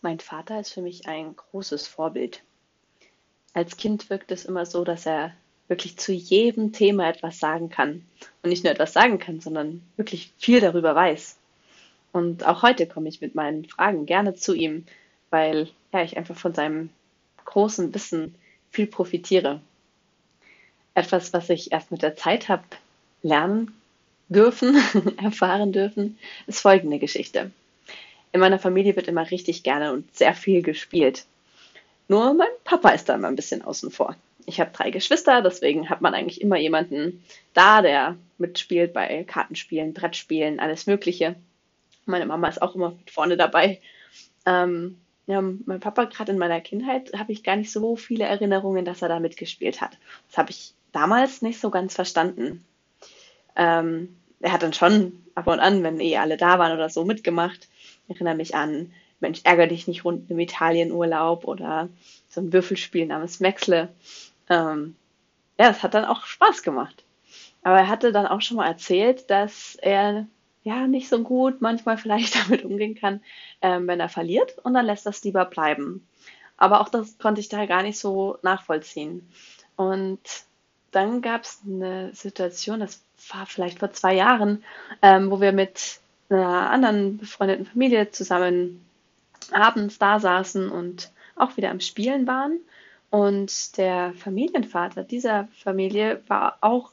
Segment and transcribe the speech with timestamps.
[0.00, 2.42] Mein Vater ist für mich ein großes Vorbild.
[3.52, 5.34] Als Kind wirkt es immer so, dass er
[5.66, 8.06] wirklich zu jedem Thema etwas sagen kann.
[8.42, 11.36] Und nicht nur etwas sagen kann, sondern wirklich viel darüber weiß.
[12.12, 14.86] Und auch heute komme ich mit meinen Fragen gerne zu ihm,
[15.30, 16.90] weil ja, ich einfach von seinem
[17.44, 18.34] großen Wissen
[18.70, 19.60] viel profitiere.
[20.94, 22.64] Etwas, was ich erst mit der Zeit habe
[23.22, 23.74] lernen
[24.28, 24.76] dürfen,
[25.22, 27.50] erfahren dürfen, ist folgende Geschichte.
[28.32, 31.26] In meiner Familie wird immer richtig gerne und sehr viel gespielt.
[32.08, 34.16] Nur mein Papa ist da immer ein bisschen außen vor.
[34.46, 39.92] Ich habe drei Geschwister, deswegen hat man eigentlich immer jemanden da, der mitspielt bei Kartenspielen,
[39.92, 41.36] Brettspielen, alles Mögliche.
[42.06, 43.80] Meine Mama ist auch immer vorne dabei.
[44.46, 48.86] Ähm, ja, mein Papa, gerade in meiner Kindheit, habe ich gar nicht so viele Erinnerungen,
[48.86, 49.98] dass er da mitgespielt hat.
[50.28, 52.64] Das habe ich damals nicht so ganz verstanden.
[53.54, 57.04] Ähm, er hat dann schon ab und an, wenn eh alle da waren oder so,
[57.04, 57.68] mitgemacht.
[58.08, 61.88] Erinnere mich an Mensch, ärger dich nicht rund im Italienurlaub oder
[62.28, 63.88] so ein Würfelspiel namens Maxle.
[64.48, 64.96] Ähm,
[65.58, 67.04] ja, das hat dann auch Spaß gemacht.
[67.62, 70.26] Aber er hatte dann auch schon mal erzählt, dass er
[70.62, 73.20] ja nicht so gut manchmal vielleicht damit umgehen kann,
[73.62, 76.06] ähm, wenn er verliert und dann lässt das lieber bleiben.
[76.56, 79.28] Aber auch das konnte ich da gar nicht so nachvollziehen.
[79.76, 80.20] Und
[80.90, 84.64] dann gab es eine Situation, das war vielleicht vor zwei Jahren,
[85.02, 88.84] ähm, wo wir mit einer anderen befreundeten Familie zusammen
[89.52, 92.58] abends da saßen und auch wieder am Spielen waren.
[93.10, 96.92] Und der Familienvater dieser Familie war auch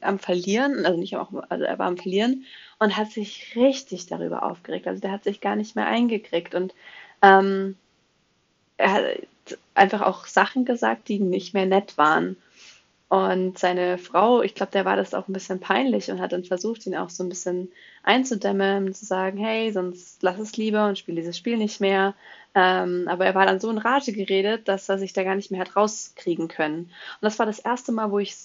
[0.00, 2.44] am Verlieren, also nicht auch, also er war am Verlieren
[2.78, 4.86] und hat sich richtig darüber aufgeregt.
[4.86, 6.74] Also der hat sich gar nicht mehr eingekriegt und
[7.22, 7.76] ähm,
[8.76, 9.04] er hat
[9.74, 12.36] einfach auch Sachen gesagt, die nicht mehr nett waren.
[13.10, 16.44] Und seine Frau, ich glaube, der war das auch ein bisschen peinlich und hat dann
[16.44, 17.72] versucht, ihn auch so ein bisschen
[18.04, 22.14] einzudämmen, zu sagen, hey, sonst lass es lieber und spiel dieses Spiel nicht mehr.
[22.54, 25.50] Ähm, aber er war dann so in Rage geredet, dass er sich da gar nicht
[25.50, 26.82] mehr hat rauskriegen können.
[26.84, 26.90] Und
[27.22, 28.36] das war das erste Mal, wo ich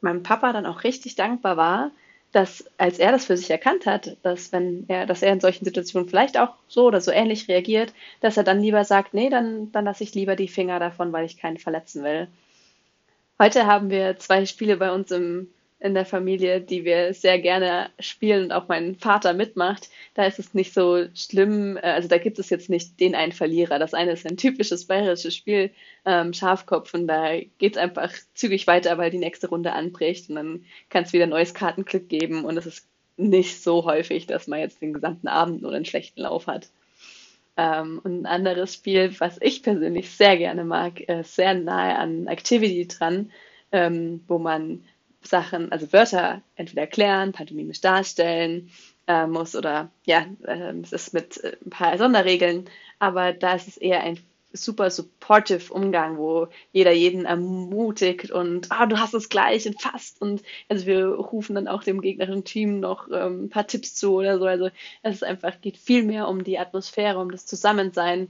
[0.00, 1.92] meinem Papa dann auch richtig dankbar war,
[2.32, 5.64] dass als er das für sich erkannt hat, dass wenn er, dass er in solchen
[5.64, 9.70] Situationen vielleicht auch so oder so ähnlich reagiert, dass er dann lieber sagt, nee, dann,
[9.70, 12.26] dann lasse ich lieber die Finger davon, weil ich keinen verletzen will.
[13.38, 15.48] Heute haben wir zwei Spiele bei uns im,
[15.78, 19.90] in der Familie, die wir sehr gerne spielen und auch mein Vater mitmacht.
[20.14, 21.76] Da ist es nicht so schlimm.
[21.76, 23.78] Äh, also da gibt es jetzt nicht den einen Verlierer.
[23.78, 25.70] Das eine ist ein typisches bayerisches Spiel,
[26.06, 30.36] ähm, Schafkopf, und da geht es einfach zügig weiter, weil die nächste Runde anbricht und
[30.36, 34.60] dann kann es wieder neues Kartenglück geben und es ist nicht so häufig, dass man
[34.60, 36.70] jetzt den gesamten Abend nur einen schlechten Lauf hat.
[37.56, 41.96] Ähm, und ein anderes Spiel, was ich persönlich sehr gerne mag, ist äh, sehr nahe
[41.96, 43.30] an Activity dran,
[43.72, 44.84] ähm, wo man
[45.22, 48.70] Sachen, also Wörter entweder erklären, pantomimisch darstellen
[49.06, 52.68] äh, muss oder ja, äh, es ist mit äh, ein paar Sonderregeln,
[52.98, 54.18] aber da ist es eher ein
[54.52, 60.20] super supportive Umgang, wo jeder jeden ermutigt und ah, du hast es gleich und fast
[60.22, 64.14] und also wir rufen dann auch dem gegnerischen Team noch ähm, ein paar Tipps zu
[64.14, 64.46] oder so.
[64.46, 64.70] Also
[65.02, 68.28] es ist einfach geht viel mehr um die Atmosphäre, um das Zusammensein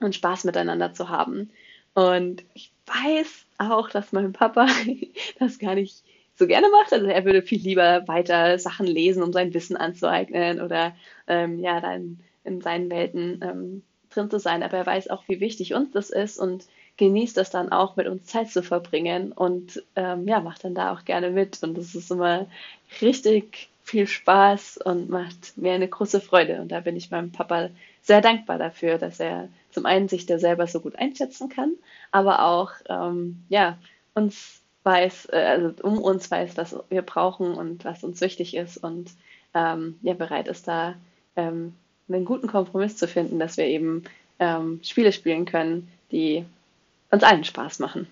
[0.00, 1.50] und Spaß miteinander zu haben.
[1.94, 4.66] Und ich weiß auch, dass mein Papa
[5.38, 6.02] das gar nicht
[6.36, 6.92] so gerne macht.
[6.92, 10.96] Also er würde viel lieber weiter Sachen lesen, um sein Wissen anzueignen oder
[11.28, 13.82] ähm, ja dann in seinen Welten ähm,
[14.14, 16.64] drin zu sein, aber er weiß auch, wie wichtig uns das ist und
[16.96, 20.92] genießt das dann auch, mit uns Zeit zu verbringen und ähm, ja, macht dann da
[20.92, 21.62] auch gerne mit.
[21.62, 22.46] Und das ist immer
[23.00, 26.60] richtig viel Spaß und macht mir eine große Freude.
[26.60, 27.70] Und da bin ich meinem Papa
[28.02, 31.74] sehr dankbar dafür, dass er zum einen sich da selber so gut einschätzen kann,
[32.12, 33.76] aber auch ähm, ja,
[34.14, 38.76] uns weiß, äh, also um uns weiß, was wir brauchen und was uns wichtig ist
[38.76, 39.10] und
[39.54, 40.94] ähm, ja, bereit ist da
[41.36, 41.74] ähm,
[42.08, 44.04] einen guten Kompromiss zu finden, dass wir eben
[44.38, 46.44] ähm, Spiele spielen können, die
[47.10, 48.06] uns allen Spaß machen.